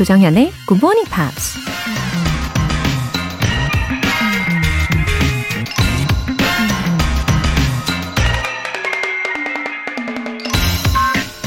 [0.00, 1.58] 조정현의 Good Morning Pops.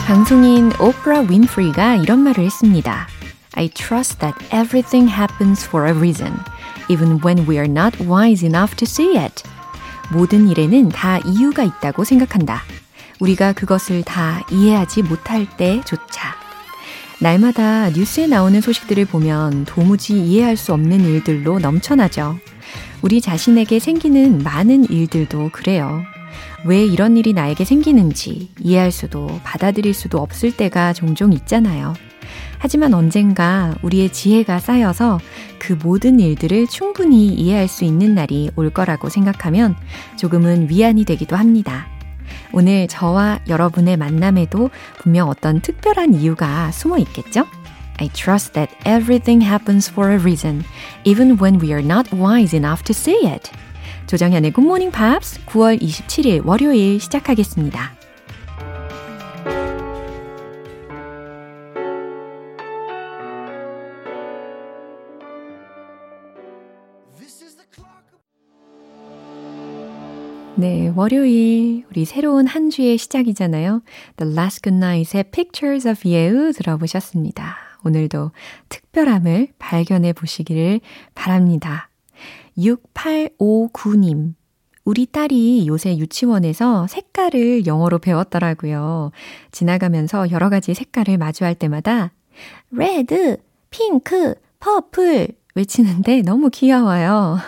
[0.06, 3.08] 방송인 오프라 윈프리가 이런 말을 했습니다.
[3.56, 6.38] I trust that everything happens for a reason,
[6.90, 9.42] even when we are not wise enough to see it.
[10.12, 12.62] 모든 일에는 다 이유가 있다고 생각한다.
[13.20, 16.43] 우리가 그것을 다 이해하지 못할 때조차.
[17.24, 22.38] 날마다 뉴스에 나오는 소식들을 보면 도무지 이해할 수 없는 일들로 넘쳐나죠.
[23.02, 26.04] 우리 자신에게 생기는 많은 일들도 그래요.
[26.66, 31.94] 왜 이런 일이 나에게 생기는지 이해할 수도 받아들일 수도 없을 때가 종종 있잖아요.
[32.58, 35.22] 하지만 언젠가 우리의 지혜가 쌓여서
[35.60, 39.78] 그 모든 일들을 충분히 이해할 수 있는 날이 올 거라고 생각하면
[40.18, 41.88] 조금은 위안이 되기도 합니다.
[42.52, 47.46] 오늘 저와 여러분의 만남에도 분명 어떤 특별한 이유가 숨어 있겠죠?
[47.98, 50.64] I trust that everything happens for a reason,
[51.04, 53.52] even when we are not wise enough to see it.
[54.08, 58.03] 조정현의 Good Morning Pops 9월 27일 월요일 시작하겠습니다.
[70.56, 73.82] 네, 월요일 우리 새로운 한 주의 시작이잖아요.
[74.18, 77.58] The Last Goodnight의 Pictures of You 들어보셨습니다.
[77.84, 78.32] 오늘도
[78.70, 80.80] 특별함을 발견해 보시기를
[81.16, 81.90] 바랍니다.
[82.56, 84.36] 6859님.
[84.86, 89.12] 우리 딸이 요새 유치원에서 색깔을 영어로 배웠더라고요.
[89.52, 92.12] 지나가면서 여러 가지 색깔을 마주할 때마다
[92.70, 93.38] red,
[93.72, 97.40] pink, purple 외치는데 너무 귀여워요.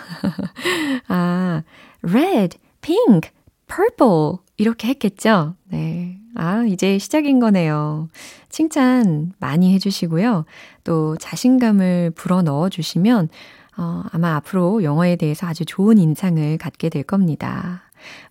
[1.06, 1.62] 아,
[2.02, 3.30] red, pink,
[3.66, 5.56] purple 이렇게 했겠죠?
[5.64, 6.18] 네.
[6.36, 8.08] 아, 이제 시작인 거네요.
[8.48, 10.44] 칭찬 많이 해주시고요.
[10.84, 13.28] 또 자신감을 불어 넣어 주시면
[13.76, 17.82] 어, 아마 앞으로 영어에 대해서 아주 좋은 인상을 갖게 될 겁니다.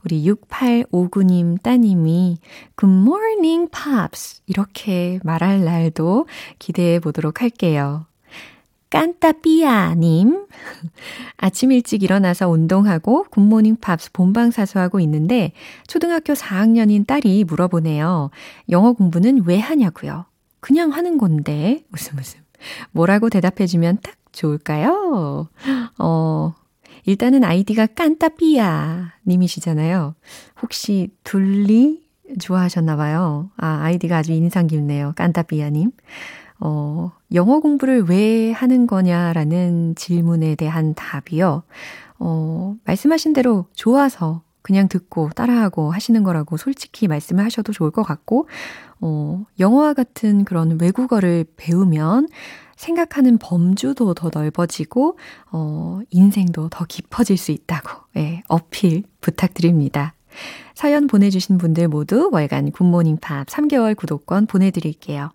[0.05, 2.37] 우리 6859님 따님이
[2.77, 4.41] Good morning, pops.
[4.45, 6.27] 이렇게 말할 날도
[6.59, 8.05] 기대해 보도록 할게요.
[8.89, 10.47] 깐따삐아님.
[11.37, 15.51] 아침 일찍 일어나서 운동하고 굿모닝 팝스 본방 사수하고 있는데
[15.87, 18.29] 초등학교 4학년인 딸이 물어보네요.
[18.69, 20.25] 영어 공부는 왜 하냐고요?
[20.59, 21.83] 그냥 하는 건데.
[21.93, 22.39] 웃음 웃음.
[22.91, 25.49] 뭐라고 대답해주면 딱 좋을까요?
[25.99, 26.53] 어,
[27.05, 30.15] 일단은 아이디가 깐따삐아 님이시잖아요.
[30.61, 32.03] 혹시 둘리
[32.39, 33.51] 좋아하셨나봐요.
[33.57, 35.13] 아, 아이디가 아주 인상 깊네요.
[35.15, 35.91] 깐따삐아 님.
[36.67, 41.61] 어, 영어 공부를 왜 하는 거냐라는 질문에 대한 답이요.
[42.17, 48.47] 어, 말씀하신 대로 좋아서 그냥 듣고 따라하고 하시는 거라고 솔직히 말씀을 하셔도 좋을 것 같고,
[48.99, 52.29] 어, 영어와 같은 그런 외국어를 배우면
[52.75, 55.19] 생각하는 범주도 더 넓어지고,
[55.51, 60.15] 어, 인생도 더 깊어질 수 있다고, 예, 어필 부탁드립니다.
[60.73, 65.29] 사연 보내주신 분들 모두 월간 굿모닝 팝 3개월 구독권 보내드릴게요.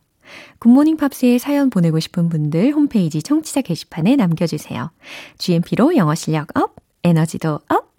[0.59, 4.91] 굿모닝 팝스에 사연 보내고 싶은 분들 홈페이지 청취자 게시판에 남겨주세요.
[5.39, 7.91] GMP로 영어 실력 up, 에너지도 up,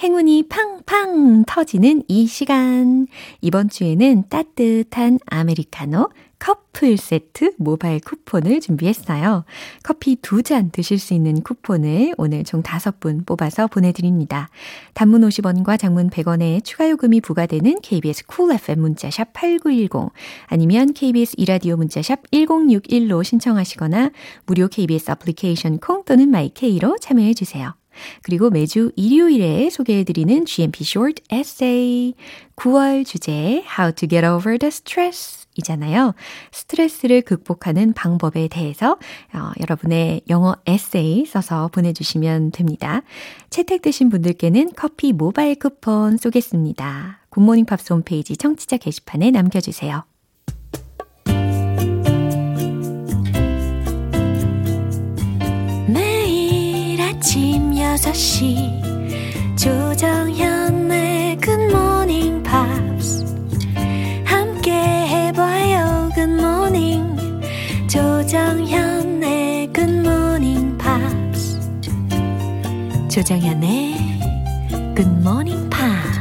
[0.00, 3.06] 행운이 팡팡 터지는 이 시간.
[3.40, 9.44] 이번 주에는 따뜻한 아메리카노, 커플 세트 모바일 쿠폰을 준비했어요.
[9.84, 14.48] 커피 두 잔 드실 수 있는 쿠폰을 오늘 총 다섯 분 뽑아서 보내드립니다.
[14.94, 20.12] 단문 50원과 장문 100원의 추가 요금이 부과되는 KBS Cool FM 문자샵 8910
[20.46, 24.10] 아니면 KBS 2라디오 문자샵 1061로 신청하시거나
[24.46, 27.74] 무료 KBS 애플리케이션 콩 또는 마이케이로 참여해 주세요.
[28.22, 32.14] 그리고 매주 일요일에 소개해드리는 GMP Short Essay
[32.56, 36.14] 9월 주제 How to Get Over the Stress 이잖아요.
[36.52, 38.98] 스트레스를 극복하는 방법에 대해서
[39.32, 43.02] 어, 여러분의 영어 에세이 써서 보내주시면 됩니다.
[43.50, 47.20] 채택되신 분들께는 커피 모바일 쿠폰 쏘겠습니다.
[47.30, 50.04] 굿모닝 팝스 홈페이지 청취자 게시판에 남겨주세요.
[55.88, 63.39] 매일 아침 6시 조정현의 굿모닝 팝스
[68.30, 71.58] 조정현의 Good Morning Pops.
[73.12, 73.96] 조정현의
[74.94, 76.19] Good Morning Pops.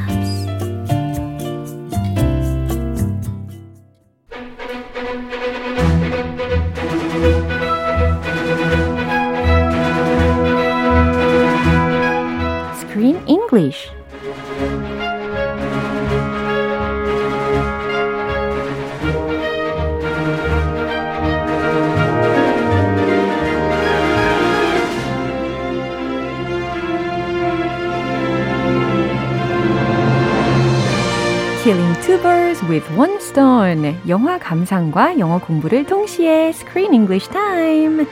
[32.80, 33.98] With one stone.
[34.08, 38.06] 영화 감상과 영어 공부를 동시에 Screen English Time.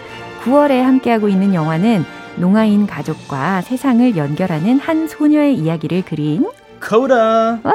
[0.44, 2.04] 9월에 함께하고 있는 영화는
[2.36, 6.46] 농아인 가족과 세상을 연결하는 한 소녀의 이야기를 그린
[6.86, 7.60] Coda.
[7.64, 7.74] 와.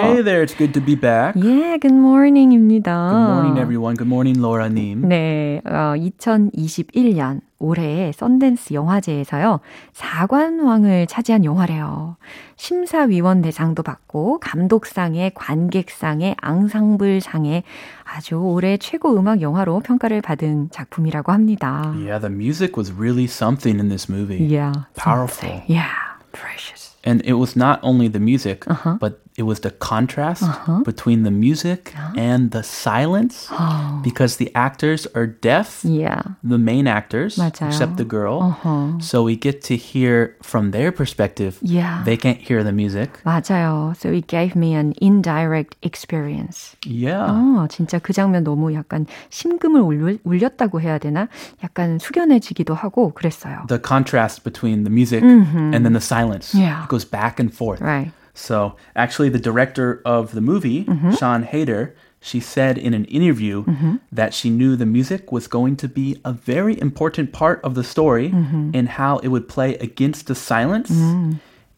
[0.00, 1.34] Hey there, it's good to be back.
[1.36, 3.10] Yeah, good morning입니다.
[3.10, 3.96] Good morning, everyone.
[3.96, 5.08] Good morning, Laura-님.
[5.08, 9.60] 네, 어, 2021년 올해 썬댄스 영화제에서요,
[9.92, 12.16] 사관왕을 차지한 영화래요.
[12.56, 17.62] 심사위원 대상도 받고, 감독상에, 관객상에, 앙상블상에
[18.04, 21.94] 아주 올해 최고 음악 영화로 평가를 받은 작품이라고 합니다.
[21.96, 24.42] Yeah, the music was really something in this movie.
[24.44, 24.72] Yeah.
[24.96, 25.48] Powerful.
[25.48, 25.62] something.
[25.68, 25.90] Yeah.
[26.32, 26.91] Precious.
[27.03, 28.97] And it was not only the music, Uh-huh.
[28.99, 30.43] but it was the contrast
[30.83, 34.01] between the music and the silence Oh.
[34.03, 36.35] because the actors are deaf, Yeah.
[36.43, 37.69] the main actors, 맞아요.
[37.69, 38.41] except the girl.
[38.41, 38.97] Uh-huh.
[38.99, 41.59] So we get to hear from their perspective.
[41.61, 42.01] Yeah.
[42.03, 43.21] They can't hear the music.
[43.23, 43.93] 맞아요.
[43.95, 46.75] So it gave me an indirect experience.
[46.83, 47.29] Yeah.
[47.29, 51.27] 어, 진짜 그 장면 너무 약간 심금을 울려, 울렸다고 해야 되나?
[51.63, 53.67] 약간 숙연해지기도 하고 그랬어요.
[53.67, 56.87] The contrast between the music and then the silence Yeah.
[56.92, 57.80] goes back and forth.
[57.80, 58.12] Right.
[58.34, 61.12] So, actually, the director of the movie, mm-hmm.
[61.14, 63.96] Sean Hayter, she said in an interview mm-hmm.
[64.12, 67.84] that she knew the music was going to be a very important part of the
[67.84, 68.70] story mm-hmm.
[68.74, 70.90] and how it would play against the silence.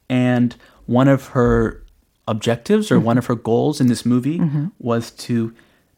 [0.09, 0.55] And
[0.87, 1.83] one of her
[2.29, 4.39] objectives or one of her goals in this movie
[4.79, 5.55] was to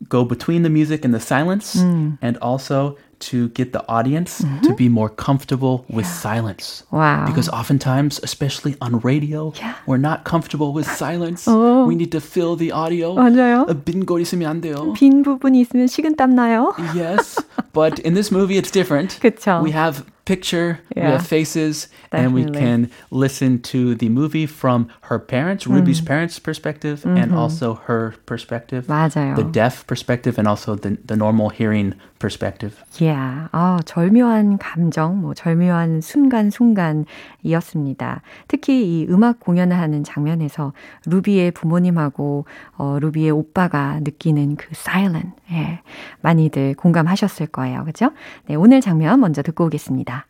[0.08, 2.18] go between the music and the silence mm.
[2.20, 6.83] and also to get the audience to be more comfortable with silence.
[6.89, 7.25] Wow.
[7.27, 9.75] Because oftentimes, especially on radio, Yeah.
[9.85, 11.45] we're not comfortable with silence.
[11.47, 11.85] Oh.
[11.85, 13.13] We need to fill the audio.
[13.13, 13.67] 맞아요.
[13.69, 14.93] 어, 빈곳 있으면 안 돼요.
[14.97, 16.73] 빈 부분이 있으면 식은땀 나요.
[16.95, 17.37] Yes,
[17.73, 19.19] but in this movie, it's different.
[19.21, 19.61] 그쵸.
[19.61, 21.17] We have picture, we Yeah.
[21.17, 22.61] have faces, and we Definitely.
[22.61, 26.05] can listen to the movie from her parents, Ruby's Mm.
[26.07, 29.35] parents' perspective, and also her perspective, 맞아요.
[29.35, 32.74] the deaf perspective, and also the, the normal hearing perspective.
[33.00, 33.48] Yeah.
[33.52, 38.22] 아, 절묘한 감정, 뭐 절묘한 순간순간이었습니다.
[38.48, 40.72] 특히 이 음악 공연을 하는 장면에서
[41.06, 42.46] 루비의 부모님하고
[42.76, 45.80] 어, 루비의 오빠가 느끼는 그 silent, 예,
[46.20, 47.84] 많이들 공감하셨을 거예요.
[47.84, 48.10] 그죠?
[48.46, 50.26] 네, 오늘 장면 먼저 듣고 오겠습니다.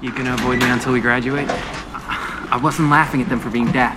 [0.00, 1.50] You gonna avoid me until we graduate?
[2.50, 3.96] I wasn't laughing at them for being deaf,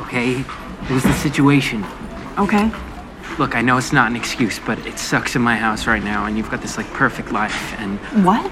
[0.00, 0.36] okay?
[0.36, 1.84] It was the situation.
[2.38, 2.70] Okay.
[3.37, 6.25] Look, I know it's not an excuse, but it sucks in my house right now,
[6.25, 8.49] and you've got this like perfect life, and What?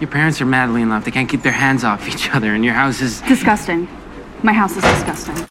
[0.00, 1.04] your parents are madly in love.
[1.04, 3.20] They can't keep their hands off each other, and your house is.
[3.22, 3.88] Disgusting.
[4.42, 5.46] My house is disgusting.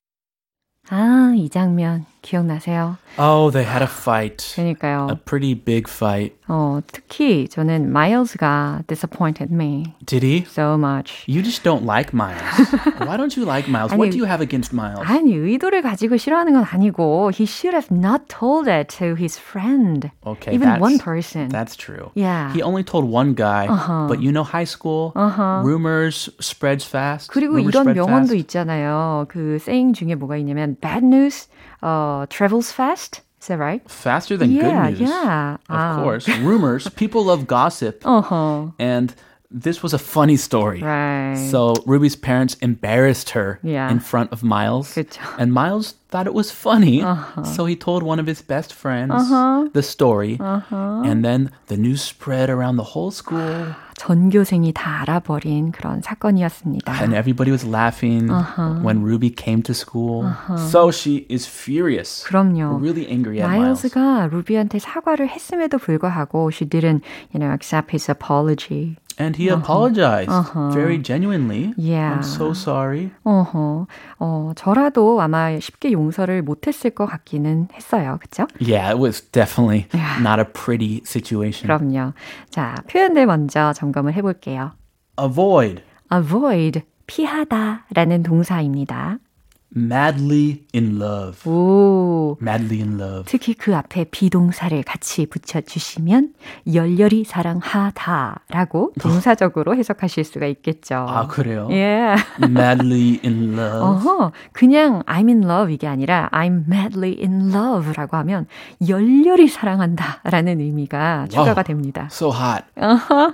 [0.90, 2.98] 아, 이 장면 기억나세요?
[3.18, 4.54] Oh, they had a fight.
[4.56, 5.08] 그러니까요.
[5.12, 6.36] A pretty big fight.
[6.50, 10.44] 어, 특히 저는 마일스가 disappointed me Did he?
[10.50, 11.24] so much.
[11.28, 12.42] You just don't like Miles.
[13.06, 13.92] Why don't you like Miles?
[13.94, 15.06] 아니, what do you have against Miles?
[15.08, 20.10] 아니, 의도를 가지고 싫어하는 건 아니고 he should have not told it to his friend.
[20.26, 21.48] Okay, Even that's, one person.
[21.50, 22.12] That's true.
[22.16, 22.52] Yeah.
[22.52, 24.08] He only told one guy, Uh-huh.
[24.10, 25.14] but you know, high school
[25.64, 27.30] rumors spreads fast.
[27.32, 28.38] 그리고 rumors 이런 spread 명언도 fast.
[28.44, 29.26] 있잖아요.
[29.30, 31.48] 그 saying 중에 뭐가 있냐면 bad news
[32.23, 33.21] uh, travels fast.
[33.41, 33.83] Is that right?
[33.91, 35.11] faster than yeah, good news.
[35.11, 35.55] yeah.
[35.69, 36.03] Of 아.
[36.03, 36.89] course, rumors.
[36.97, 38.71] People love gossip, Uh-huh.
[38.79, 39.15] and
[39.54, 40.82] this was a funny story.
[40.82, 41.34] Right.
[41.50, 43.90] So Ruby's parents embarrassed her Yeah.
[43.90, 45.18] in front of Miles, 그쵸.
[45.40, 47.44] and Miles thought it was funny, Uh-huh.
[47.44, 49.14] so he told one of his best friends
[49.74, 51.02] the story, Uh-huh.
[51.06, 53.74] and then the news spread around the whole school.
[53.98, 56.88] 전교생이 다 알아버린 그런 사건이었습니다.
[57.02, 58.80] And everybody was laughing Uh-huh.
[58.86, 60.30] when Ruby came to school.
[60.70, 62.24] So she is furious.
[62.30, 62.80] 그럼요.
[62.82, 63.82] Really angry at Miles.
[63.84, 67.02] 마일스가 루비한테 사과를 했음에도 불구하고 she didn't,
[67.34, 68.96] you know, accept his apology.
[69.19, 70.31] And he apologized
[70.73, 71.67] very genuinely.
[71.67, 71.75] Uh-huh.
[71.77, 72.15] Yeah.
[72.17, 73.11] I'm so sorry.
[73.25, 73.87] 어허.
[74.19, 78.19] 어, 저라도 아마 쉽게 용서를 못했을 것 같기는 했어요.
[78.21, 78.47] 그쵸?
[78.61, 80.21] Yeah, it was definitely Yeah.
[80.21, 81.69] not a pretty situation.
[81.69, 82.13] 그럼요.
[82.51, 84.73] 자, 표현들 먼저 점검을 해볼게요.
[85.21, 89.19] Avoid, avoid, 피하다 라는 동사입니다.
[89.77, 91.49] Madly in love.
[91.51, 92.37] 오.
[92.41, 93.25] Madly in love.
[93.27, 96.35] 특히 그 앞에 비동사를 같이 붙여 주시면
[96.73, 101.07] 열렬히 사랑하다 라고 동사적으로 해석하실 수가 있겠죠.
[101.09, 101.69] 아, 그래요?
[101.71, 102.15] 예.
[102.43, 103.81] madly in love.
[103.81, 108.47] 어허, 그냥 I'm in love 이게 아니라 I'm madly in love 라고 하면
[108.87, 112.09] 열렬히 사랑한다 라는 의미가 추가가 됩니다.
[112.11, 112.65] So hot.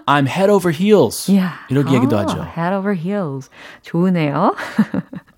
[0.07, 1.31] I'm head over heels.
[1.31, 1.53] 이야.
[1.69, 2.39] 이렇게 얘기도 아, 하죠.
[2.57, 3.51] Head over heels.
[3.83, 4.55] 좋으네요.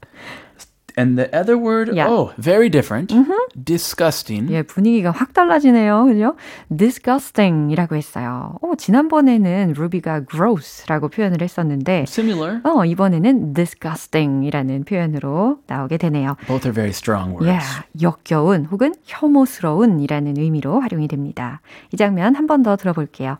[0.96, 2.08] And the other word, Yeah.
[2.10, 3.14] oh, very different.
[3.56, 4.52] Disgusting.
[4.52, 6.04] 예, 분위기가 확 달라지네요.
[6.04, 6.36] 그죠?
[6.68, 8.56] disgusting이라고 했어요.
[8.60, 12.60] 어, 지난번에는 루비가 gross라고 표현을 했었는데 Similar.
[12.64, 16.36] 어, 이번에는 disgusting이라는 표현으로 나오게 되네요.
[16.46, 17.48] Both are very strong words.
[17.48, 17.58] 예,
[18.02, 21.60] 역겨운 혹은 혐오스러운이라는 의미로 활용이 됩니다.
[21.92, 23.38] 이 장면 한 번 더 들어볼게요.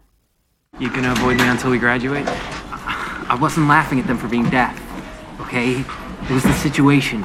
[0.80, 2.26] You gonna avoid me until we graduate?
[3.28, 4.72] I wasn't laughing at them for being deaf,
[5.40, 5.84] okay?
[6.24, 7.24] It was the situation.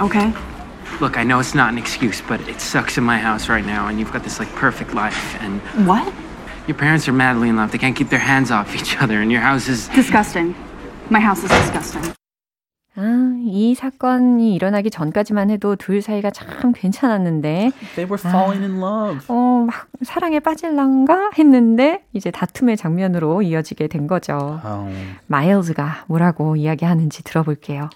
[0.00, 0.32] Okay.
[1.00, 3.88] Look, I know it's not an excuse, but it sucks in my house right now,
[3.88, 6.12] and you've got this like perfect life, and What?
[6.66, 7.70] your parents are madly in love.
[7.72, 9.88] They can't keep their hands off each other, and your house is.
[9.88, 10.54] Disgusting.
[11.10, 12.12] My house is disgusting.
[12.96, 19.24] 아, 이 사건이 일어나기 전까지만 해도 둘 사이가 참 괜찮았는데 They were falling in love.
[19.28, 24.60] 어, 막 사랑에 빠질란가 했는데 이제 다툼의 장면으로 이어지게 된 거죠.
[24.64, 24.94] Oh.
[25.26, 27.90] 마일즈가 뭐라고 이야기하는지 들어볼게요.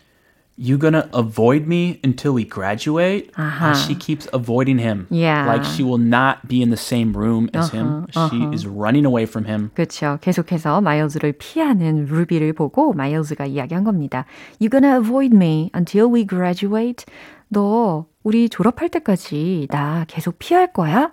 [0.57, 3.31] You gonna avoid me until we graduate?
[3.35, 3.73] Uh-huh.
[3.73, 5.07] She keeps avoiding him.
[5.09, 5.47] Yeah.
[5.47, 8.05] Like she will not be in the same room as him.
[8.13, 9.71] Uh-huh, She is running away from him.
[9.73, 10.19] 그렇죠.
[10.21, 14.25] 계속해서 마일즈를 피하는 루비를 보고 마일즈가 이야기한 겁니다.
[14.59, 17.03] You gonna avoid me until we graduate?
[17.49, 21.11] 너 우리 졸업할 때까지 나 계속 피할 거야?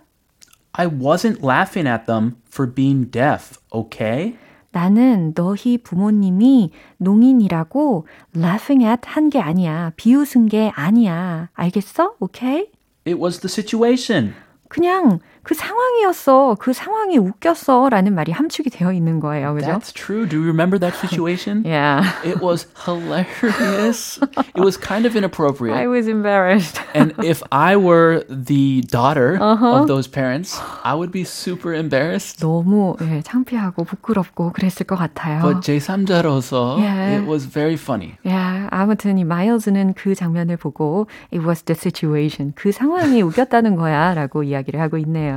[0.73, 4.37] I wasn't laughing at them for being deaf, okay?
[4.86, 9.94] 나는 너희 부모님이 농인이라고 laughing at 한 게 아니야.
[9.96, 11.48] 비웃은 게 아니야.
[11.54, 12.16] 알겠어?
[12.20, 12.68] 오케이?
[13.08, 14.34] It was the situation.
[14.68, 16.56] 그냥 그 상황이었어.
[16.60, 17.90] 그 상황이 웃겼어.
[17.90, 19.54] 라는 말이 함축이 되어 있는 거예요.
[19.54, 19.68] 그죠?
[19.68, 20.28] That's true.
[20.28, 21.62] Do you remember that situation?
[21.64, 22.02] Yeah.
[22.26, 24.18] It was hilarious.
[24.58, 25.78] it was kind of inappropriate.
[25.78, 26.82] I was embarrassed.
[26.96, 32.42] and if I were the daughter of those parents, I would be super embarrassed.
[32.42, 35.44] 너무 예, 창피하고 부끄럽고 그랬을 것 같아요.
[35.44, 37.22] But 제3자로서 Yeah.
[37.22, 38.18] it was very funny.
[38.28, 42.54] 야, 아무튼 이 마일즈는 그 장면을 보고 it was the situation.
[42.56, 45.35] 그 상황이 웃겼다는 거야라고 이야기를 하고 있네요.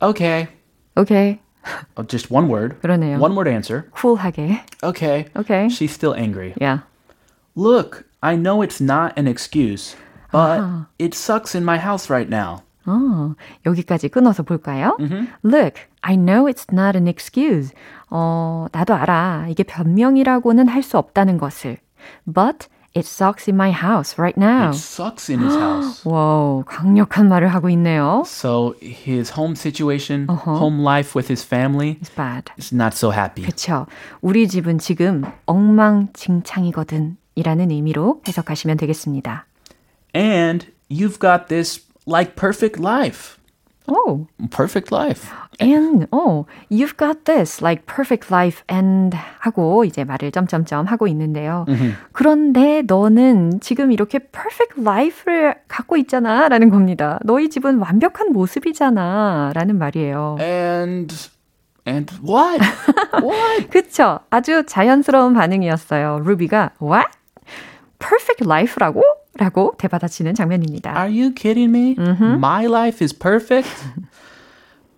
[0.00, 0.48] Okay.
[0.96, 1.38] 오케이.
[1.96, 2.80] Oh, just one word.
[2.80, 3.18] 그러네요.
[3.20, 3.84] One word answer.
[3.92, 4.60] 쿨하게.
[4.82, 5.26] Okay.
[5.36, 5.66] 오케이.
[5.68, 6.54] She's still angry.
[6.62, 6.84] 야.
[7.54, 9.94] Look, I know it's not an excuse,
[10.32, 10.60] but
[10.98, 12.62] it sucks in my house right now.
[12.84, 13.34] 어,
[13.64, 14.96] 여기까지 끊어서 볼까요?
[15.44, 17.72] Look, I know it's not an excuse.
[18.10, 19.46] 어, 나도 알아.
[19.48, 21.78] 이게 변명이라고는 할 수 없다는 것을.
[22.26, 22.66] But
[22.97, 24.69] it sucks in my house right now.
[24.71, 26.01] It sucks in his house.
[26.03, 28.23] 와우, 강력한 말을 하고 있네요.
[28.25, 32.51] So his home situation, home life with his family It's bad.
[32.57, 33.45] is not so happy.
[33.45, 33.85] 그쵸.
[34.21, 37.17] 우리 집은 지금 엉망진창이거든.
[37.35, 39.45] 이라는 의미로 해석하시면 되겠습니다.
[40.15, 43.36] And you've got this like perfect life.
[43.87, 45.29] 오, Perfect life.
[45.61, 51.65] and, 어, you've got this, like perfect life, and 하고 이제 말을 점점점 하고 있는데요.
[52.11, 56.49] 그런데 너는 지금 이렇게 perfect life를 갖고 있잖아.
[56.49, 57.17] 라는 겁니다.
[57.23, 59.51] 너희 집은 완벽한 모습이잖아.
[59.55, 60.35] 라는 말이에요.
[60.39, 61.15] And
[61.87, 62.59] and what?
[63.23, 63.69] what?
[63.69, 64.19] 그쵸?
[64.29, 66.19] 아주 자연스러운 반응이었어요.
[66.25, 67.07] 루비가, what?
[67.99, 69.01] perfect life라고?
[69.37, 70.91] 라고 대받아치는 장면입니다.
[70.95, 71.95] Are you kidding me?
[71.97, 73.69] My life is perfect.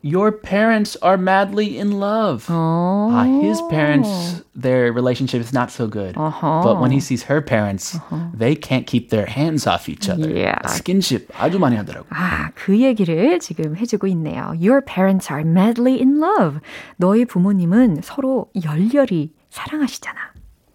[0.01, 2.45] Your parents are madly in love.
[2.49, 6.15] Ah, his parents, their relationship is not so good.
[6.15, 7.99] But when he sees her parents,
[8.33, 10.29] they can't keep their hands off each other.
[10.31, 10.55] Yeah.
[10.67, 12.05] Skinship 아주 많이 하더라고.
[12.11, 14.53] 아, 그 얘기를 지금 해주고 있네요.
[14.57, 16.61] Your parents are madly in love.
[16.95, 20.28] 너희 부모님은 서로 열렬히 사랑하시잖아.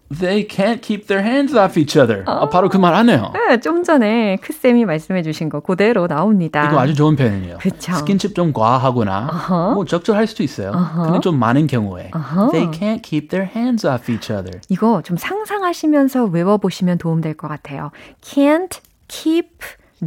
[0.09, 2.23] They can't keep their hands off each other.
[2.27, 3.31] 아, 바로 그 말 하네요.
[3.33, 6.67] 네, 좀 전에 크쌤이 말씀해 주신 거 그대로 나옵니다.
[6.67, 7.57] 이거 아주 좋은 표현이에요.
[7.57, 7.93] 그쵸.
[7.93, 10.71] 스킨십 좀 과하거나 뭐 적절할 수도 있어요.
[11.05, 12.11] 근데 좀 많은 경우에
[12.51, 14.61] they can't keep their hands off each other.
[14.69, 17.89] 이거 좀 상상하시면서 외워보시면 도움될 것 같아요.
[18.21, 19.49] Can't keep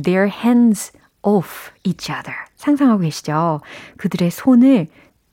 [0.01, 2.37] their hands off each other.
[2.57, 3.61] 상상하고 계시죠?
[3.97, 4.87] 그들의 손을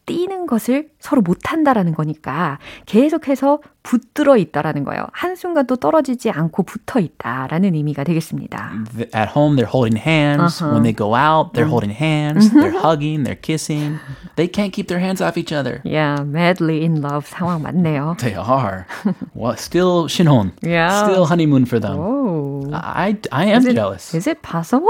[0.05, 5.05] 띄는 것을 서로 못한다라는 거니까 계속해서 붙들어 있다라는 거예요.
[5.11, 8.71] 한순간도 떨어지지 않고 붙어 있다라는 의미가 되겠습니다.
[9.15, 10.63] At home, they're holding hands.
[10.63, 12.49] When they go out, they're holding hands.
[12.51, 13.23] They're hugging.
[13.23, 13.99] They're kissing.
[14.35, 15.81] They can't keep their hands off each other.
[15.85, 18.17] Yeah, madly in love 상황 맞네요.
[18.19, 18.85] They are.
[19.33, 20.53] well, still 신혼.
[20.61, 21.03] Yeah.
[21.05, 21.97] Still honeymoon for them.
[21.99, 22.69] Oh.
[22.73, 24.13] I, I am Is it- jealous.
[24.15, 24.89] Is it possible?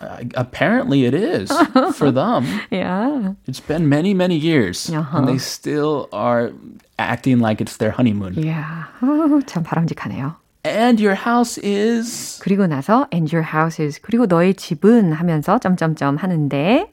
[0.00, 1.50] Uh, apparently, it is
[1.96, 2.44] for them.
[2.70, 3.32] yeah.
[3.46, 5.16] It's been many, many years, Uh-huh.
[5.18, 6.52] and they still are
[6.98, 8.34] acting like it's their honeymoon.
[8.34, 8.84] Yeah.
[9.00, 10.36] 어, 참 바람직하네요.
[10.66, 16.16] And your house is 그리고 나서 and your house is 그리고 너의 집은 하면서 점점점
[16.16, 16.90] 하는데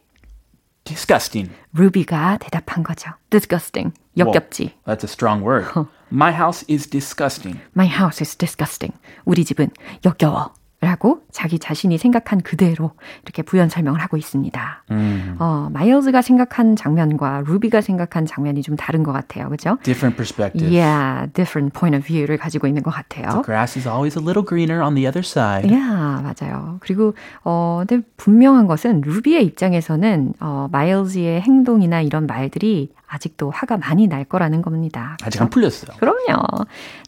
[0.84, 1.52] disgusting.
[1.74, 3.12] 루비가 대답한 거죠.
[3.30, 3.94] disgusting.
[4.18, 4.74] 역겹지.
[4.86, 5.68] Whoa, that's a strong word.
[6.12, 7.60] My house is disgusting.
[7.76, 8.94] My house is disgusting.
[9.26, 9.70] 우리 집은
[10.06, 10.54] 역겨워.
[10.83, 12.93] 라고 자기 자신이 생각한 그대로
[13.25, 14.85] 이렇게 부연 설명을 하고 있습니다.
[14.91, 15.37] 음.
[15.39, 19.49] 어, 마일즈가 생각한 장면과 루비가 생각한 장면이 좀 다른 것 같아요.
[19.49, 19.79] 그죠?
[19.85, 20.71] Different perspective.
[20.71, 23.31] Yeah, different point of view를 가지고 있는 것 같아요.
[23.31, 25.65] The grass is always a little greener on the other side.
[25.67, 26.77] Yeah, 맞아요.
[26.81, 34.09] 그리고 어, 근데 분명한 것은 루비의 입장에서는 어, 마일즈의 행동이나 이런 말들이 아직도 화가 많이
[34.09, 35.17] 날 거라는 겁니다.
[35.25, 35.97] 아직 안 풀렸어요.
[35.97, 36.43] 그럼요.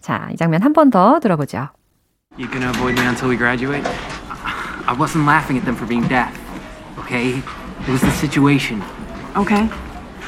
[0.00, 1.68] 자, 이 장면 한 번 더 들어보죠.
[2.37, 3.83] You gonna avoid me until we graduate?
[3.85, 6.33] I wasn't laughing at them for being deaf,
[6.99, 7.37] okay?
[7.39, 8.81] It was the situation.
[9.35, 9.69] Okay.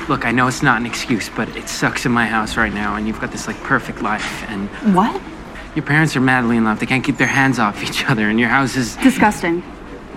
[0.07, 2.95] Look, I know it's not an excuse, but it sucks in my house right now,
[2.95, 5.19] and you've got this like perfect life, and What?
[5.75, 6.79] your parents are madly in love.
[6.79, 8.95] They can't keep their hands off each other, and your house is.
[8.97, 9.63] Disgusting.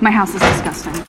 [0.00, 1.04] My house is disgusting.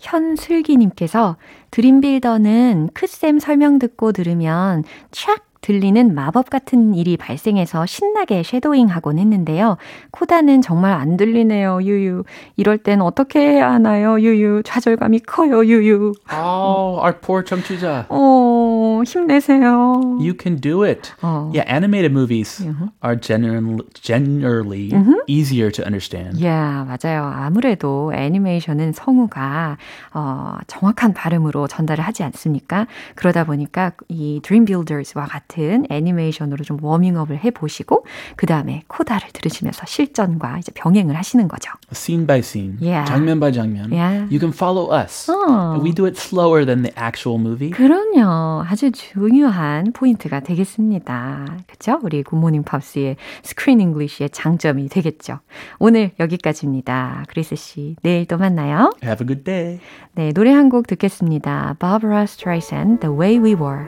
[0.00, 1.36] 현슬기님께서
[1.70, 9.77] 드림빌더는 크쌤 설명 듣고 들으면 촥 들리는 마법 같은 일이 발생해서 신나게 쉐도잉하곤 했는데요.
[10.11, 12.23] 코다는 정말 안 들리네요, 유유.
[12.55, 14.63] 이럴 땐 어떻게 해야 하나요, 유유.
[14.63, 16.13] 좌절감이 커요, 유유.
[16.31, 18.05] Oh, our poor 청취자.
[18.09, 20.17] 어, 힘내세요.
[20.19, 21.11] You can do it.
[21.21, 21.51] 어.
[21.53, 22.89] Yeah, animated movies uh-huh.
[23.03, 25.23] are generally, generally uh-huh.
[25.27, 26.39] easier to understand.
[26.39, 27.25] Yeah, 맞아요.
[27.25, 29.77] 아무래도 애니메이션은 성우가
[30.13, 32.87] 어, 정확한 발음으로 전달을 하지 않습니까?
[33.15, 39.85] 그러다 보니까 이 Dream Builders와 같은 같은 애니메이션으로 좀 워밍업을 해보시고 그 다음에 코다를 들으시면서
[39.85, 41.71] 실전과 이제 병행을 하시는 거죠.
[41.91, 43.05] Scene by scene, yeah.
[43.09, 43.91] 장면 by 장면.
[43.91, 44.27] Yeah.
[44.29, 45.29] You can follow us.
[45.31, 45.81] 어.
[45.83, 47.71] We do it slower than the actual movie.
[47.71, 48.63] 그럼요.
[48.67, 51.45] 아주 중요한 포인트가 되겠습니다.
[51.67, 51.99] 그렇죠?
[52.03, 55.39] 우리 굿모닝 팝스의 Screen English의 장점이 되겠죠.
[55.79, 57.25] 오늘 여기까지입니다.
[57.27, 58.91] 크리스 씨, 내일 또 만나요.
[59.03, 59.79] Have a good day.
[60.13, 61.77] 네, 노래 한 곡 듣겠습니다.
[61.79, 63.87] Barbra Streisand, The Way We Were.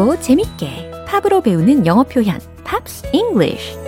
[0.00, 3.78] 쉽고 재밌게 팝으로 배우는 영어 표현 Pops English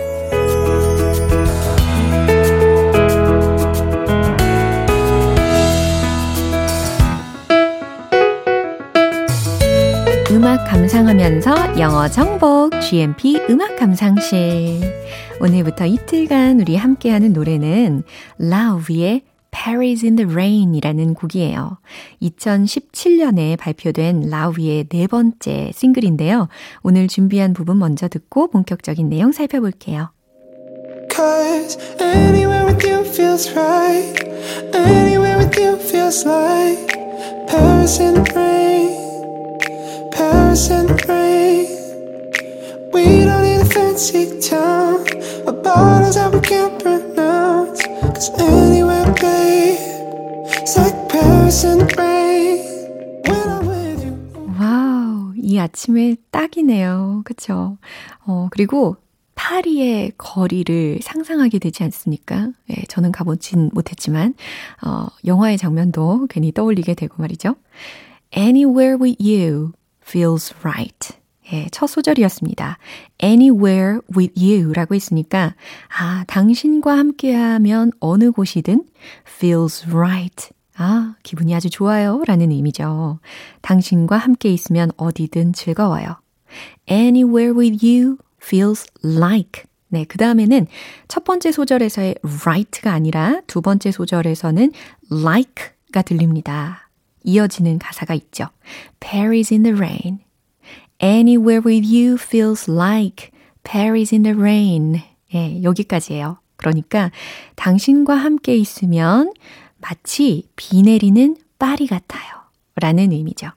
[10.31, 14.81] 음악 감상하면서 영어 정복 GMP 음악 감상실.
[15.39, 18.03] 오늘부터 이틀간 우리 함께하는 노래는
[18.37, 19.21] Lauv의
[19.53, 21.77] Paris in the Rain 이라는 곡이에요.
[22.21, 26.49] 2017년에 발표된 라우이의 네 번째 싱글인데요.
[26.81, 30.09] 오늘 준비한 부분 먼저 듣고 본격적인 내용 살펴볼게요.
[31.09, 34.17] Cause anywhere with you feels right.
[34.73, 36.97] Anywhere with you feels like
[37.47, 39.59] Paris in the rain.
[40.11, 41.67] Paris in the rain.
[42.91, 45.05] We don't need a fancy town.
[45.45, 47.42] A bottles that we can't pronounce.
[48.23, 49.77] Cause anywhere, babe,
[50.61, 52.57] it's like Paris the rain.
[53.27, 54.55] When I'm with you.
[54.57, 57.23] 와우, 이 아침에 딱이네요.
[57.25, 57.77] 그쵸?
[58.25, 58.95] 어, 그리고
[59.35, 62.51] 파리의 거리를 상상하게 되지 않습니까?
[62.69, 64.35] 예, 저는 가보진 못했지만,
[64.85, 67.55] 어, 영화의 장면도 괜히 떠올리게 되고 말이죠.
[68.37, 71.17] Anywhere with you feels right.
[71.53, 72.79] 예, 첫 소절이었습니다.
[73.23, 75.55] Anywhere with you 라고 했으니까,
[75.97, 78.83] 아, 당신과 함께하면 어느 곳이든
[79.27, 80.49] feels right.
[80.75, 82.23] 아, 기분이 아주 좋아요.
[82.25, 83.19] 라는 의미죠.
[83.61, 86.15] 당신과 함께 있으면 어디든 즐거워요.
[86.89, 89.63] Anywhere with you feels like.
[89.89, 90.65] 네, 그 다음에는
[91.07, 94.71] 첫 번째 소절에서의 right가 아니라 두 번째 소절에서는
[95.11, 96.89] like가 들립니다.
[97.23, 98.47] 이어지는 가사가 있죠.
[98.99, 100.19] Paris in the rain.
[101.03, 103.33] Anywhere with you feels like
[103.65, 105.01] Paris in the rain.
[105.33, 106.37] 예, 여기까지예요.
[106.55, 107.11] 그러니까
[107.55, 109.33] 당신과 함께 있으면
[109.79, 112.23] 마치 비 내리는 파리 같아요.
[112.77, 113.49] 라는 의미죠.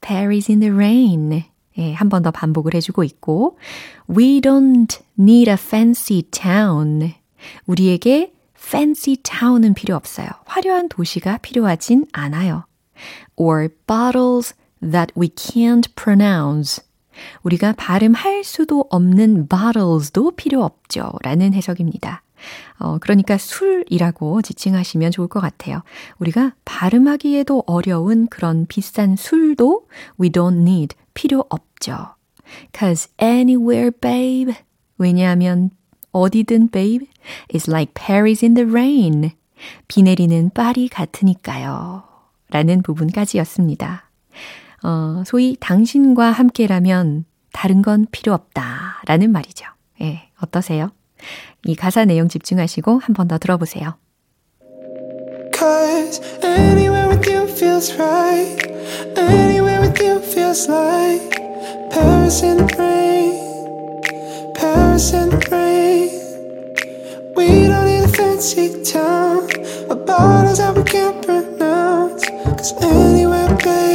[0.00, 1.44] Paris in the rain.
[1.78, 3.58] 예, 한 번 더 반복을 해주고 있고
[4.10, 7.14] We don't need a fancy town.
[7.66, 10.28] 우리에게 fancy town은 필요 없어요.
[10.46, 12.64] 화려한 도시가 필요하진 않아요.
[13.36, 16.82] Or bottles that we can't pronounce.
[17.42, 21.12] 우리가 발음할 수도 없는 bottles도 필요 없죠.
[21.22, 22.22] 라는 해석입니다.
[22.78, 25.82] 어, 그러니까 술이라고 지칭하시면 좋을 것 같아요.
[26.18, 29.86] 우리가 발음하기에도 어려운 그런 비싼 술도
[30.20, 32.14] we don't need 필요 없죠.
[32.76, 34.54] Cause anywhere, babe.
[34.98, 35.70] 왜냐하면
[36.12, 37.06] 어디든, babe,
[37.54, 39.30] is like Paris in the rain.
[39.88, 42.02] 비 내리는 파리 같으니까요.
[42.50, 44.10] 라는 부분까지였습니다.
[44.84, 49.02] 어, 소위 당신과 함께라면 다른 건 필요 없다.
[49.06, 49.66] 라는 말이죠.
[50.00, 50.90] 예, 어떠세요?
[51.64, 53.94] 이 가사 내용 집중하시고 한 번 더 들어보세요.
[55.54, 58.58] Cause anywhere with you feels right.
[59.16, 61.38] Anywhere with you feels like
[61.90, 64.02] Paris in the rain.
[64.54, 66.10] Paris in the rain.
[67.36, 69.46] We don't need a fancy town.
[69.90, 72.24] Or bottles that we can't pronounce.
[72.58, 73.91] Cause anywhere, babe,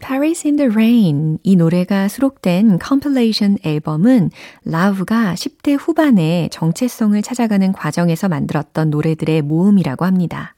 [0.00, 1.38] Paris in the rain.
[1.42, 4.30] 이 노래가 수록된 compilation 앨범은
[4.64, 10.54] Lauv가 10대 후반에 정체성을 찾아가는 과정에서 만들었던 노래들의 모음이라고 합니다.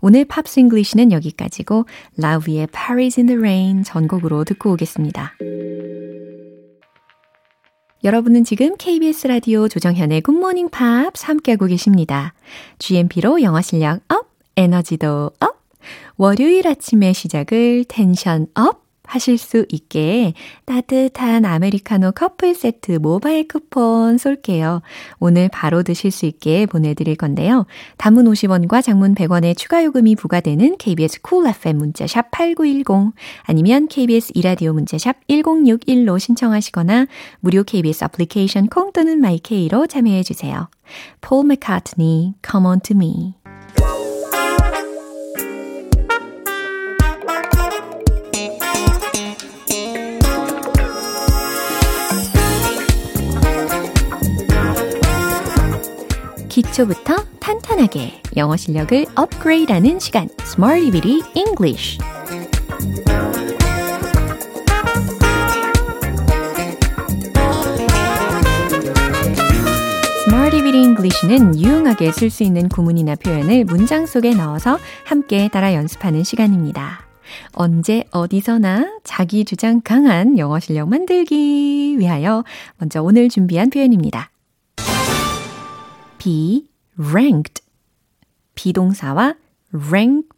[0.00, 1.84] 오늘 Pops English는 여기까지고
[2.16, 5.34] 라우의 Paris in the Rain 전곡으로 듣고 오겠습니다.
[8.04, 12.34] 여러분은 지금 KBS 라디오 조정현의 굿모닝 팝스 함께하고 계십니다.
[12.78, 15.62] GMP로 영어 실력 up, 에너지도 up,
[16.16, 24.82] 월요일 아침의 시작을 tension up, 하실 수 있게 따뜻한 아메리카노 커플 세트 모바일 쿠폰 쏠게요.
[25.18, 27.66] 오늘 바로 드실 수 있게 보내드릴 건데요.
[27.96, 34.72] 단문 50원과 장문 100원의 추가 요금이 부과되는 KBS Cool FM 문자샵 8910 아니면 KBS 이라디오
[34.72, 37.06] 문자샵 1061로 신청하시거나
[37.40, 40.68] 무료 KBS 애플리케이션 콩 또는 마이케이로 참여해 주세요.
[41.20, 43.45] 폴 맥카트니 Come on to me
[56.76, 60.28] 기초부터 탄탄하게 영어 실력을 업그레이드하는 시간
[61.34, 61.98] English
[70.26, 76.24] Smarty Bitty English는 유용하게 쓸 수 있는 구문이나 표현을 문장 속에 넣어서 함께 따라 연습하는
[76.24, 77.06] 시간입니다.
[77.52, 82.44] 언제 어디서나 자기 주장 강한 영어 실력 만들기 위하여
[82.76, 84.30] 먼저 오늘 준비한 표현입니다.
[86.26, 86.66] Be
[86.98, 87.62] ranked.
[88.56, 89.36] 비동사와
[89.72, 90.28] ranked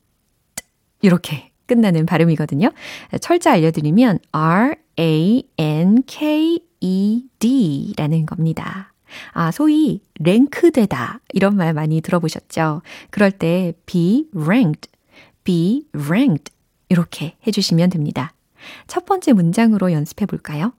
[1.01, 2.71] 이렇게 끝나는 발음이거든요.
[3.23, 4.75] 철자 알려드리면 R-A-N-K-E-D
[7.97, 8.93] 라는 겁니다.
[9.33, 12.83] 아, 소위 랭크되다 이런 말 많이 들어보셨죠?
[13.09, 14.91] 그럴 때 be ranked,
[15.45, 16.53] be ranked
[16.91, 18.35] 이렇게 해주시면 됩니다.
[18.87, 20.75] 첫 번째 문장으로 연습해 볼까요?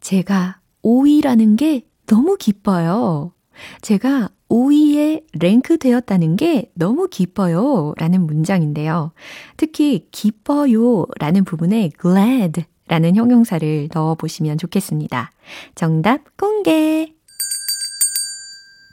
[0.00, 3.34] 제가 5위라는 게 너무 기뻐요.
[3.82, 7.94] 제가 5위에 랭크 되었다는 게 너무 기뻐요.
[7.96, 9.12] 라는 문장인데요.
[9.56, 15.32] 특히 기뻐요 라는 부분에 glad 라는 형용사를 넣어 보시면 좋겠습니다.
[15.74, 17.12] 정답 공개!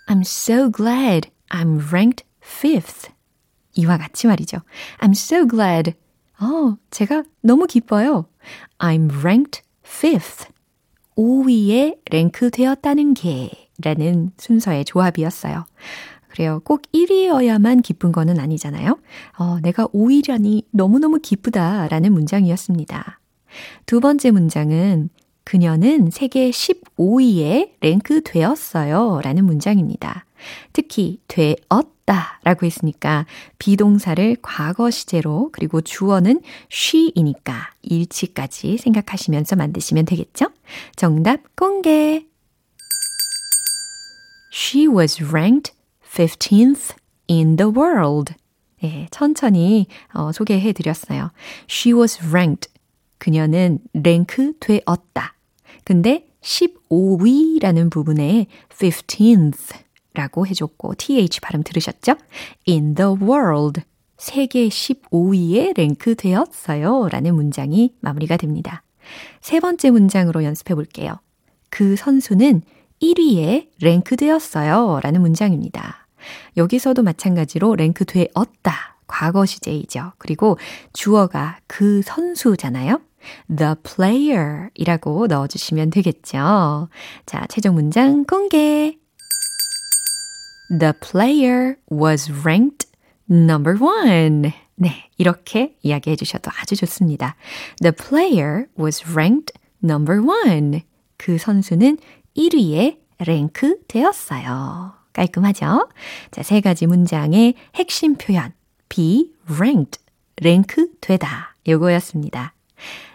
[0.07, 3.11] I'm so glad I'm ranked fifth.
[3.75, 4.57] 이와 같이 말이죠.
[4.99, 5.93] I'm so glad.
[6.39, 8.25] 어, 제가 너무 기뻐요.
[8.79, 10.47] I'm ranked fifth.
[11.15, 15.65] 5위에 랭크 되었다는 게 라는 순서의 조합이었어요.
[16.29, 16.61] 그래요.
[16.63, 18.97] 꼭 1위여야만 기쁜 거는 아니잖아요.
[19.37, 23.19] 어, 내가 5위라니 너무너무 기쁘다 라는 문장이었습니다.
[23.85, 25.09] 두 번째 문장은
[25.43, 30.25] 그녀는 세계 15위에 랭크 되었어요 라는 문장입니다.
[30.71, 33.25] 특히 되었다 라고 했으니까
[33.59, 40.47] 비동사를 과거 시제로 그리고 주어는 she이니까 일치까지 생각하시면서 만드시면 되겠죠?
[40.95, 42.32] 정답 공개!
[44.55, 45.73] She was ranked
[46.13, 46.95] 15th
[47.27, 48.35] in the world.
[48.83, 51.31] 예, 천천히 어, 소개해 드렸어요.
[51.67, 52.71] She was ranked.
[53.17, 55.33] 그녀는 랭크 되었다.
[55.83, 59.75] 근데 15위라는 부분에 15th
[60.13, 62.13] 라고 해줬고 th 발음 들으셨죠?
[62.67, 63.81] In the world.
[64.17, 67.09] 세계 15위에 랭크 되었어요.
[67.09, 68.83] 라는 문장이 마무리가 됩니다.
[69.41, 71.19] 세 번째 문장으로 연습해 볼게요.
[71.71, 72.61] 그 선수는
[73.03, 75.01] 1위에 랭크되었어요.
[75.03, 76.07] 라는 문장입니다.
[76.55, 78.97] 여기서도 마찬가지로 랭크되었다.
[79.07, 80.13] 과거 시제이죠.
[80.17, 80.57] 그리고
[80.93, 83.01] 주어가 그 선수잖아요.
[83.55, 86.87] the player 이라고 넣어주시면 되겠죠.
[87.25, 88.97] 자, 최종 문장 공개.
[90.69, 92.89] The player was ranked
[93.29, 94.53] number one.
[94.75, 97.35] 네, 이렇게 이야기해 주셔도 아주 좋습니다.
[97.81, 100.83] The player was ranked number one.
[101.17, 101.97] 그 선수는
[102.37, 104.93] 1위에 랭크 되었어요.
[105.13, 105.89] 깔끔하죠?
[106.31, 108.53] 자, 세 가지 문장의 핵심 표현.
[108.89, 110.01] be ranked.
[110.37, 111.55] 랭크 되다.
[111.67, 112.53] 요거였습니다.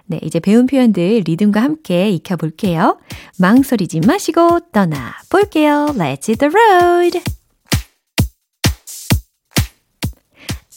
[0.07, 2.99] 네, 이제 배운 표현들 리듬과 함께 익혀볼게요.
[3.39, 5.89] 망설이지 마시고 떠나 볼게요.
[5.91, 7.21] Let's hit the road!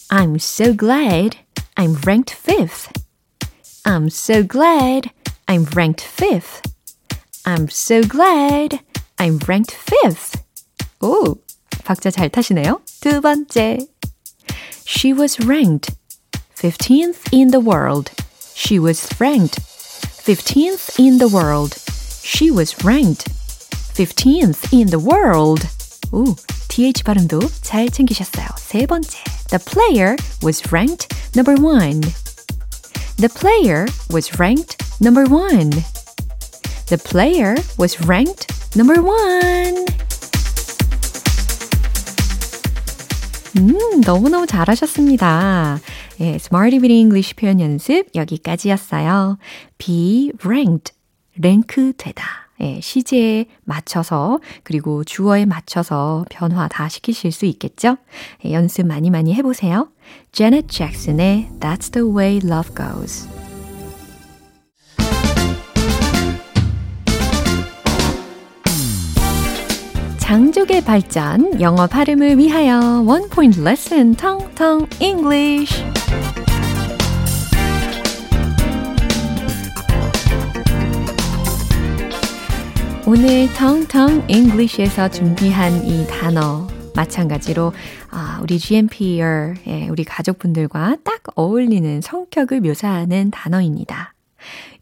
[0.09, 1.37] I'm so glad
[1.75, 2.91] I'm ranked fifth.
[3.85, 5.09] I'm so glad
[5.47, 6.61] I'm ranked fifth.
[7.44, 8.80] I'm so glad
[9.18, 10.40] I'm ranked fifth.
[11.00, 11.36] 오,
[11.84, 12.80] 박자 잘 타시네요.
[13.00, 13.78] 두 번째.
[14.84, 15.94] She was ranked
[16.54, 18.10] 15th in the world.
[18.54, 21.74] She was ranked 15th in the world.
[22.22, 23.30] She was ranked
[23.94, 25.66] 15th in the world.
[26.12, 26.34] 오,
[26.68, 28.46] TH 발음도 잘 챙기셨어요.
[28.58, 29.22] 세 번째.
[29.48, 32.00] The player was ranked number one.
[33.16, 35.70] The player was ranked number one.
[36.91, 39.85] The player was ranked number one.
[43.57, 45.79] 음, 너무너무 잘하셨습니다.
[46.19, 49.37] 예, Smarty with English 표현 연습 여기까지였어요.
[49.77, 50.93] be ranked,
[51.37, 52.25] 랭크 되다.
[52.59, 57.95] 예, 시제에 맞춰서 그리고 주어에 맞춰서 변화 다 시키실 수 있겠죠?
[58.43, 59.87] 예, 연습 많이 많이 해보세요.
[60.33, 63.29] Janet Jackson의 That's the way love goes.
[70.21, 75.83] 장족의 발전, 영어 발음을 위하여 원 포인트 레슨 텅텅 English.
[83.05, 87.73] 오늘 텅텅 English에서 준비한 이 단어 마찬가지로
[88.11, 94.13] 아, 우리 GMPR 예, 우리 가족분들과 딱 어울리는 성격을 묘사하는 단어입니다.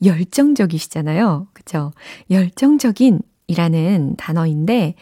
[0.03, 1.47] 열정적이시잖아요.
[1.53, 1.91] 그쵸?
[2.29, 4.93] 열정적인 이라는 단어인데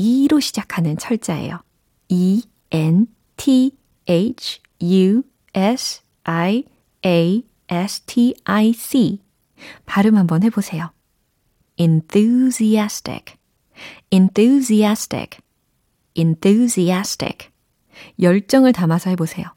[0.00, 1.62] E로 시작하는 철자예요.
[2.08, 3.72] E, N, T,
[4.08, 6.64] H, U, S, I,
[7.04, 9.20] A, S, T, I, C.
[9.84, 10.90] 발음 한번 해보세요.
[11.78, 13.36] enthusiastic,
[14.10, 15.38] enthusiastic,
[16.16, 17.50] enthusiastic.
[18.18, 19.48] 열정을 담아서 해보세요.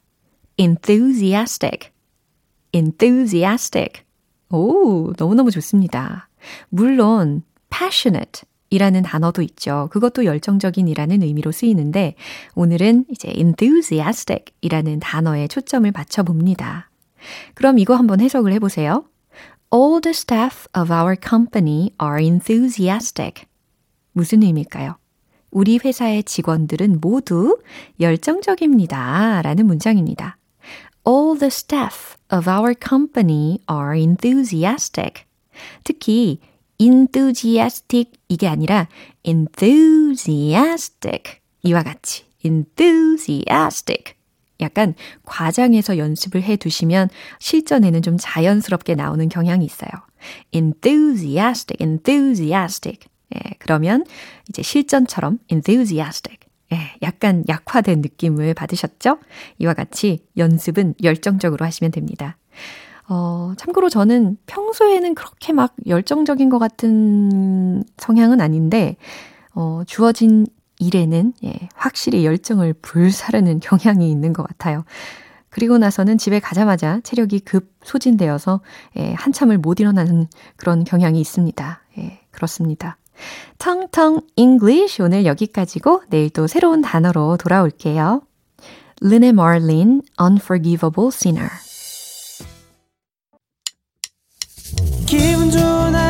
[0.58, 1.90] enthusiastic,
[2.74, 4.02] enthusiastic.
[4.50, 6.28] 오, 너무너무 좋습니다.
[6.68, 8.42] 물론, passionate
[8.74, 9.88] 이라는 단어도 있죠.
[9.92, 12.16] 그것도 열정적인이라는 의미로 쓰이는데,
[12.54, 16.90] 오늘은 이제 enthusiastic 이라는 단어에 초점을 맞춰봅니다.
[17.54, 19.04] 그럼 이거 한번 해석을 해보세요.
[19.72, 23.46] All the staff of our company are enthusiastic.
[24.12, 24.96] 무슨 의미일까요?
[25.50, 27.58] 우리 회사의 직원들은 모두
[28.00, 29.42] 열정적입니다.
[29.42, 30.36] 라는 문장입니다.
[31.06, 35.24] All the staff of our company are enthusiastic.
[35.84, 36.40] 특히
[36.78, 38.88] enthusiastic 이게 아니라
[39.24, 41.22] enthusiastic
[41.62, 44.14] 이와 같이 enthusiastic
[44.60, 47.08] 약간 과장해서 연습을 해 두시면
[47.40, 49.90] 실전에는 좀 자연스럽게 나오는 경향이 있어요.
[50.52, 53.08] enthusiastic, enthusiastic.
[53.34, 54.04] 예, 그러면
[54.48, 56.38] 이제 실전처럼 enthusiastic.
[56.72, 59.18] 예, 약간 약화된 느낌을 받으셨죠?
[59.58, 62.36] 이와 같이 연습은 열정적으로 하시면 됩니다.
[63.08, 68.96] 어, 참고로 저는 평소에는 그렇게 막 열정적인 것 같은 성향은 아닌데,
[69.54, 70.46] 어, 주어진
[70.78, 74.84] 일에는 예, 확실히 열정을 불사르는 경향이 있는 것 같아요.
[75.50, 78.60] 그리고 나서는 집에 가자마자 체력이 급 소진되어서
[78.96, 81.80] 예, 한참을 못 일어나는 그런 경향이 있습니다.
[81.98, 82.96] 예, 그렇습니다.
[83.58, 88.22] 텅텅 English 오늘 여기까지고 내일 또 새로운 단어로 돌아올게요.
[89.00, 91.50] 르네 마린 Unforgivable Sinner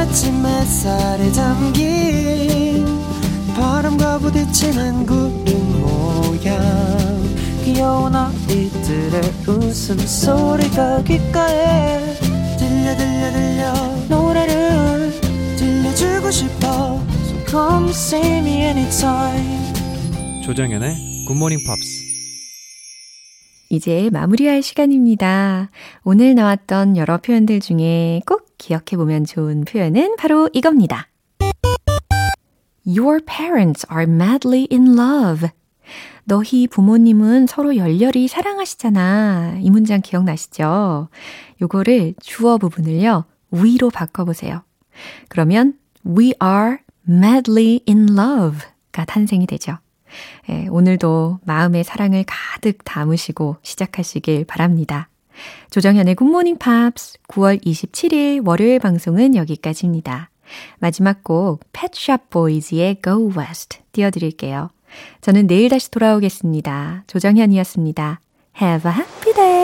[0.04, 2.84] 아침 햇살에 담긴
[3.56, 6.60] 바람과 부딪히는 구름 모양.
[7.64, 12.16] 귀여운 아이들의 웃음소리가 귓가에
[12.58, 13.72] 들려 들려 들려.
[14.10, 15.10] 노래를
[15.56, 17.00] 들려주고 싶어.
[17.24, 19.72] So come see me anytime.
[20.44, 22.04] 조정연의 굿모닝 팝스
[23.70, 25.70] 이제 마무리할 시간입니다.
[26.04, 31.09] 오늘 나왔던 여러 표현들 중에 꼭 기억해 보면 좋은 표현은 바로 이겁니다.
[32.87, 35.50] Your parents are madly in love.
[36.24, 39.59] 너희 부모님은 서로 열렬히 사랑하시잖아.
[39.61, 41.09] 이 문장 기억나시죠?
[41.61, 44.62] 요거를 주어 부분을요, we로 바꿔보세요.
[45.29, 45.74] 그러면
[46.07, 49.77] we are madly in love가 탄생이 되죠.
[50.48, 55.11] 예, 오늘도 마음의 사랑을 가득 담으시고 시작하시길 바랍니다.
[55.70, 60.31] 조정현의 굿모닝 팝스 9월 27일 월요일 방송은 여기까지입니다.
[60.79, 64.70] 마지막 곡 펫샵 보이즈의 Go West 띄워드릴게요.
[65.20, 67.05] 저는 내일 다시 돌아오겠습니다.
[67.07, 68.20] 조정현이었습니다.
[68.61, 69.63] Have a happy day!